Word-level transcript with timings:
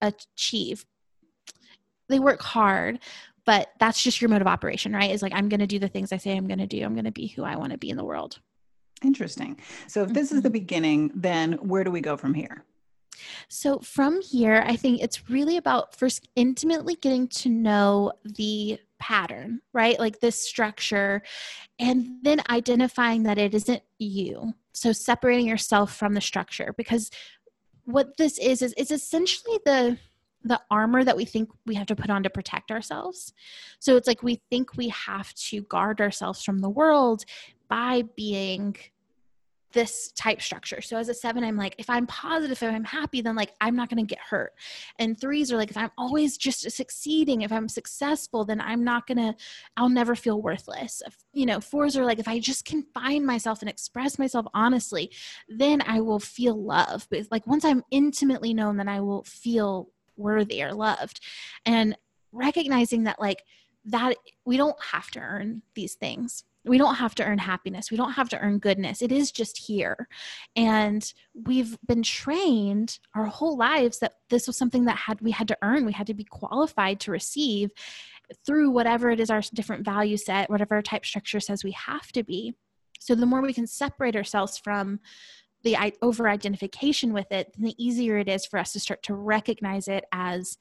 achieve. 0.00 0.84
They 2.08 2.18
work 2.18 2.42
hard, 2.42 2.98
but 3.44 3.70
that's 3.78 4.02
just 4.02 4.20
your 4.20 4.28
mode 4.28 4.42
of 4.42 4.46
operation, 4.46 4.92
right? 4.92 5.10
Is 5.10 5.22
like, 5.22 5.32
I'm 5.34 5.48
going 5.48 5.60
to 5.60 5.66
do 5.66 5.78
the 5.78 5.88
things 5.88 6.12
I 6.12 6.16
say 6.16 6.36
I'm 6.36 6.46
going 6.46 6.58
to 6.58 6.66
do. 6.66 6.82
I'm 6.84 6.94
going 6.94 7.04
to 7.04 7.12
be 7.12 7.28
who 7.28 7.44
I 7.44 7.56
want 7.56 7.72
to 7.72 7.78
be 7.78 7.90
in 7.90 7.96
the 7.96 8.04
world. 8.04 8.38
Interesting. 9.02 9.58
So, 9.88 10.02
if 10.02 10.12
this 10.12 10.30
is 10.30 10.42
the 10.42 10.48
Mhm. 10.48 10.52
beginning, 10.52 11.10
then 11.14 11.52
where 11.54 11.84
do 11.84 11.90
we 11.90 12.00
go 12.00 12.16
from 12.16 12.34
here? 12.34 12.64
So, 13.48 13.78
from 13.80 14.20
here, 14.20 14.62
I 14.66 14.76
think 14.76 15.00
it's 15.00 15.28
really 15.28 15.56
about 15.56 15.96
first 15.96 16.28
intimately 16.36 16.94
getting 16.96 17.28
to 17.28 17.48
know 17.48 18.12
the 18.24 18.78
pattern, 18.98 19.60
right? 19.72 19.98
Like 19.98 20.20
this 20.20 20.38
structure, 20.38 21.22
and 21.78 22.18
then 22.22 22.42
identifying 22.48 23.24
that 23.24 23.38
it 23.38 23.54
isn't 23.54 23.82
you. 23.98 24.54
So, 24.72 24.92
separating 24.92 25.46
yourself 25.48 25.94
from 25.96 26.14
the 26.14 26.20
structure 26.20 26.72
because 26.76 27.10
what 27.84 28.16
this 28.16 28.38
is 28.38 28.62
is 28.62 28.74
it's 28.76 28.90
essentially 28.90 29.58
the 29.64 29.98
the 30.44 30.60
armor 30.70 31.04
that 31.04 31.16
we 31.16 31.24
think 31.24 31.48
we 31.66 31.74
have 31.74 31.86
to 31.86 31.94
put 31.96 32.10
on 32.10 32.24
to 32.24 32.30
protect 32.30 32.72
ourselves. 32.72 33.32
So 33.78 33.96
it's 33.96 34.08
like 34.08 34.24
we 34.24 34.40
think 34.50 34.76
we 34.76 34.88
have 34.88 35.32
to 35.34 35.62
guard 35.62 36.00
ourselves 36.00 36.42
from 36.42 36.58
the 36.58 36.68
world 36.68 37.24
by 37.68 38.02
being 38.16 38.76
this 39.72 40.12
type 40.12 40.40
structure. 40.40 40.80
So 40.80 40.96
as 40.96 41.08
a 41.08 41.14
seven, 41.14 41.44
I'm 41.44 41.56
like, 41.56 41.74
if 41.78 41.88
I'm 41.88 42.06
positive, 42.06 42.62
if 42.62 42.62
I'm 42.62 42.84
happy, 42.84 43.20
then 43.20 43.36
like 43.36 43.52
I'm 43.60 43.76
not 43.76 43.88
to 44.04 44.14
get 44.14 44.18
hurt. 44.18 44.52
And 44.98 45.18
threes 45.18 45.52
are 45.52 45.56
like, 45.56 45.70
if 45.70 45.76
I'm 45.76 45.90
always 45.98 46.36
just 46.36 46.70
succeeding, 46.70 47.42
if 47.42 47.52
I'm 47.52 47.68
successful, 47.68 48.44
then 48.44 48.60
I'm 48.60 48.84
not 48.84 49.06
to, 49.18 49.34
I'll 49.76 49.88
never 49.88 50.14
feel 50.14 50.40
worthless. 50.40 51.02
If- 51.06 51.16
You 51.32 51.46
know, 51.46 51.60
fours 51.60 51.96
are 51.96 52.04
like, 52.04 52.18
if 52.18 52.28
I 52.28 52.38
just 52.38 52.64
can 52.64 52.84
find 52.94 53.26
myself 53.26 53.60
and 53.60 53.68
express 53.68 54.18
myself 54.18 54.46
honestly, 54.54 55.10
then 55.48 55.82
I 55.86 56.00
will 56.00 56.20
feel 56.20 56.60
love. 56.62 57.06
But 57.10 57.26
like 57.30 57.46
once 57.46 57.64
I'm 57.64 57.82
intimately 57.90 58.54
known, 58.54 58.76
then 58.76 58.88
I 58.88 59.00
will 59.00 59.24
feel 59.24 59.90
worthy 60.16 60.62
or 60.62 60.72
loved. 60.72 61.20
And 61.64 61.96
recognizing 62.32 63.04
that 63.04 63.20
like 63.20 63.42
that 63.84 64.16
we 64.44 64.56
don't 64.56 64.80
have 64.92 65.10
to 65.10 65.20
earn 65.20 65.62
these 65.74 65.94
things 65.94 66.44
we 66.64 66.78
don't 66.78 66.94
have 66.94 67.14
to 67.16 67.24
earn 67.24 67.38
happiness. 67.38 67.90
We 67.90 67.96
don't 67.96 68.12
have 68.12 68.28
to 68.30 68.38
earn 68.38 68.58
goodness. 68.58 69.02
It 69.02 69.10
is 69.10 69.32
just 69.32 69.58
here. 69.58 70.08
And 70.54 71.12
we've 71.34 71.76
been 71.86 72.02
trained 72.02 72.98
our 73.14 73.26
whole 73.26 73.56
lives 73.56 73.98
that 73.98 74.14
this 74.30 74.46
was 74.46 74.56
something 74.56 74.84
that 74.84 74.96
had 74.96 75.20
we 75.20 75.32
had 75.32 75.48
to 75.48 75.58
earn. 75.62 75.84
We 75.84 75.92
had 75.92 76.06
to 76.06 76.14
be 76.14 76.24
qualified 76.24 77.00
to 77.00 77.10
receive 77.10 77.70
through 78.46 78.70
whatever 78.70 79.10
it 79.10 79.20
is 79.20 79.30
our 79.30 79.42
different 79.52 79.84
value 79.84 80.16
set 80.16 80.48
whatever 80.48 80.80
type 80.80 81.04
structure 81.04 81.40
says 81.40 81.64
we 81.64 81.72
have 81.72 82.12
to 82.12 82.22
be. 82.22 82.54
So 83.00 83.14
the 83.14 83.26
more 83.26 83.42
we 83.42 83.52
can 83.52 83.66
separate 83.66 84.14
ourselves 84.14 84.56
from 84.56 85.00
the 85.64 85.76
over 86.02 86.28
identification 86.28 87.12
with 87.12 87.30
it 87.30 87.52
then 87.54 87.66
the 87.66 87.84
easier 87.84 88.18
it 88.18 88.28
is 88.28 88.46
for 88.46 88.58
us 88.58 88.72
to 88.72 88.80
start 88.80 89.02
to 89.04 89.14
recognize 89.14 89.88
it 89.88 90.04
as 90.12 90.58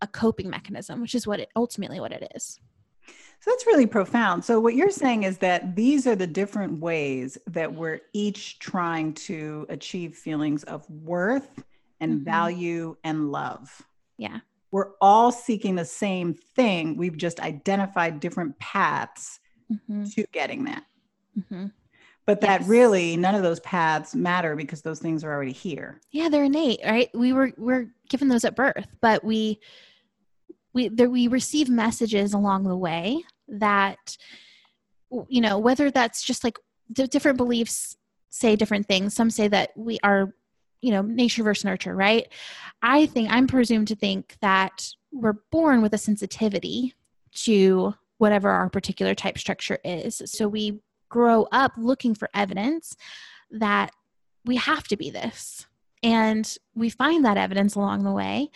a 0.00 0.06
coping 0.06 0.48
mechanism 0.48 1.00
which 1.00 1.14
is 1.14 1.26
what 1.26 1.40
it 1.40 1.48
ultimately 1.56 1.98
what 1.98 2.12
it 2.12 2.30
is 2.34 2.60
So 3.42 3.50
that's 3.50 3.66
really 3.66 3.86
profound. 3.86 4.44
So 4.44 4.60
what 4.60 4.76
you're 4.76 4.90
saying 4.90 5.24
is 5.24 5.38
that 5.38 5.74
these 5.74 6.06
are 6.06 6.14
the 6.14 6.28
different 6.28 6.78
ways 6.80 7.36
that 7.48 7.74
we're 7.74 7.98
each 8.12 8.60
trying 8.60 9.14
to 9.14 9.66
achieve 9.68 10.14
feelings 10.14 10.62
of 10.62 10.88
worth 10.88 11.64
and 12.00 12.20
Mhm. 12.20 12.24
value 12.24 12.96
and 13.02 13.32
love. 13.32 13.82
yeah 14.16 14.40
We're 14.70 14.92
all 15.00 15.32
seeking 15.32 15.74
the 15.74 15.84
same 15.84 16.34
thing. 16.34 16.96
We've 16.96 17.16
just 17.16 17.40
identified 17.40 18.20
different 18.20 18.56
paths 18.60 19.40
hmm 19.88 20.04
to 20.04 20.24
getting 20.32 20.64
that. 20.66 20.84
hmm 21.48 21.66
But 22.26 22.40
that 22.42 22.60
Yes. 22.60 22.68
really 22.68 23.16
none 23.16 23.34
of 23.34 23.42
those 23.42 23.58
paths 23.60 24.14
matter 24.14 24.54
because 24.54 24.82
those 24.82 25.00
things 25.00 25.24
are 25.24 25.32
already 25.32 25.52
here. 25.52 26.00
yeah 26.12 26.28
they're 26.28 26.44
innate 26.44 26.78
right 26.84 27.10
we 27.12 27.32
were 27.32 27.52
we're 27.58 27.92
given 28.08 28.28
those 28.28 28.44
at 28.44 28.54
birth 28.54 28.86
but 29.00 29.24
we 29.24 29.58
we 30.74 30.88
we 30.88 31.28
receive 31.28 31.68
messages 31.68 32.34
along 32.34 32.64
the 32.64 32.76
way 32.76 33.24
that 33.48 34.16
you 35.28 35.40
know 35.40 35.58
whether 35.58 35.90
that's 35.90 36.22
just 36.22 36.44
like 36.44 36.58
the 36.88 37.06
different 37.06 37.36
beliefs 37.36 37.96
say 38.30 38.56
different 38.56 38.86
things. 38.86 39.14
Some 39.14 39.30
say 39.30 39.48
that 39.48 39.70
we 39.76 39.98
are 40.02 40.32
you 40.80 40.90
know 40.90 41.02
nature 41.02 41.42
versus 41.42 41.64
nurture 41.64 41.94
right? 41.94 42.28
I 42.82 43.06
think 43.06 43.30
i'm 43.30 43.46
presumed 43.46 43.88
to 43.88 43.96
think 43.96 44.36
that 44.40 44.88
we're 45.12 45.36
born 45.50 45.82
with 45.82 45.92
a 45.92 45.98
sensitivity 45.98 46.94
to 47.34 47.94
whatever 48.18 48.50
our 48.50 48.68
particular 48.70 49.14
type 49.14 49.38
structure 49.38 49.78
is. 49.84 50.22
So 50.26 50.48
we 50.48 50.80
grow 51.08 51.46
up 51.52 51.72
looking 51.76 52.14
for 52.14 52.30
evidence 52.34 52.96
that 53.50 53.90
we 54.44 54.56
have 54.56 54.88
to 54.88 54.96
be 54.96 55.10
this 55.10 55.66
and 56.02 56.56
we 56.74 56.90
find 56.90 57.24
that 57.24 57.36
evidence 57.36 57.74
along 57.74 58.02
the 58.02 58.12
way 58.12 58.50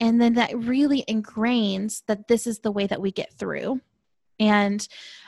and 0.00 0.20
then 0.20 0.34
that 0.34 0.56
really 0.56 1.04
ingrains 1.08 2.02
that 2.06 2.28
this 2.28 2.46
is 2.46 2.60
the 2.60 2.72
way 2.72 2.86
that 2.86 3.00
we 3.00 3.10
get 3.10 3.32
through. 3.34 3.80
And 4.38 4.86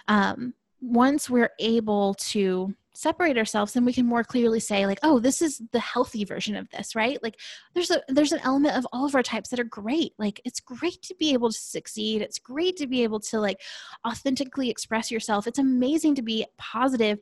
um, 0.08 0.54
once 0.80 1.28
we're 1.28 1.52
able 1.58 2.14
to 2.14 2.74
separate 2.96 3.36
ourselves 3.36 3.72
then 3.72 3.84
we 3.84 3.92
can 3.92 4.06
more 4.06 4.22
clearly 4.22 4.60
say 4.60 4.86
like 4.86 5.00
oh 5.02 5.18
this 5.18 5.42
is 5.42 5.60
the 5.72 5.80
healthy 5.80 6.24
version 6.24 6.54
of 6.54 6.68
this 6.70 6.94
right? 6.94 7.20
Like 7.22 7.40
there's 7.74 7.90
a 7.90 8.00
there's 8.08 8.30
an 8.32 8.38
element 8.44 8.76
of 8.76 8.86
all 8.92 9.04
of 9.04 9.16
our 9.16 9.22
types 9.22 9.48
that 9.48 9.58
are 9.58 9.64
great. 9.64 10.12
Like 10.16 10.40
it's 10.44 10.60
great 10.60 11.02
to 11.02 11.14
be 11.16 11.32
able 11.32 11.50
to 11.50 11.58
succeed. 11.58 12.22
It's 12.22 12.38
great 12.38 12.76
to 12.76 12.86
be 12.86 13.02
able 13.02 13.18
to 13.20 13.40
like 13.40 13.60
authentically 14.06 14.70
express 14.70 15.10
yourself. 15.10 15.48
It's 15.48 15.58
amazing 15.58 16.14
to 16.16 16.22
be 16.22 16.46
positive. 16.56 17.18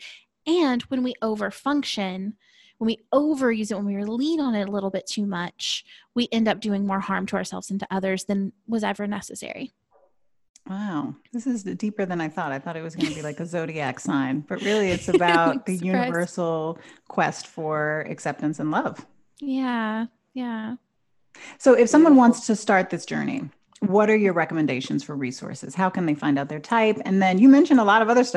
And 0.47 0.83
when 0.83 1.03
we 1.03 1.15
overfunction 1.23 2.35
when 2.83 2.89
we 2.89 2.99
overuse 3.15 3.71
it 3.71 3.77
when 3.77 3.85
we 3.87 4.03
lean 4.05 4.41
on 4.41 4.57
it 4.57 4.69
a 4.69 4.73
little 4.73 4.91
bit 4.91 5.07
too 5.07 5.25
much 5.25 5.85
we 6.17 6.27
end 6.33 6.49
up 6.49 6.59
doing 6.59 6.85
more 6.85 6.99
harm 6.99 7.27
to 7.27 7.37
ourselves 7.37 7.71
and 7.71 7.79
to 7.79 7.87
others 7.93 8.25
than 8.25 8.53
was 8.67 8.83
ever 8.83 9.07
necessary 9.07 9.71
Wow, 10.71 11.17
this 11.33 11.49
is 11.49 11.65
deeper 11.65 12.07
than 12.07 12.21
I 12.21 12.29
thought. 12.29 12.53
I 12.53 12.61
thought 12.61 12.77
it 12.77 12.83
was 12.83 12.95
going 12.95 13.09
to 13.09 13.15
be 13.17 13.23
like 13.23 13.41
a 13.41 13.47
zodiac 13.55 13.99
sign, 13.99 14.45
but 14.49 14.63
really 14.63 14.93
it's 14.93 15.09
about 15.17 15.67
the 15.67 15.75
universal 15.75 16.79
quest 17.09 17.49
for 17.49 18.07
acceptance 18.09 18.61
and 18.61 18.71
love. 18.71 19.05
yeah 19.41 20.07
yeah 20.35 20.77
So, 21.59 21.75
if 21.75 21.89
someone 21.89 22.15
wants 22.15 22.47
to 22.47 22.55
start 22.55 22.91
this 22.91 23.05
journey, 23.05 23.51
what 23.81 24.09
are 24.09 24.17
your 24.17 24.33
recommendations 24.33 25.03
for 25.03 25.17
resources? 25.17 25.75
How 25.75 25.91
can 25.91 26.07
they 26.07 26.15
find 26.15 26.39
out 26.39 26.49
their 26.49 26.61
type? 26.61 26.99
And 27.05 27.21
then 27.21 27.39
you 27.39 27.49
mentioned 27.49 27.81
a 27.81 27.85
lot 27.85 28.01
of 28.01 28.09
other 28.09 28.23
stuff. 28.23 28.31